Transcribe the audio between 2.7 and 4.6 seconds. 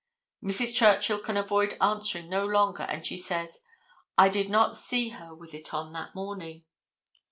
and she says, "I did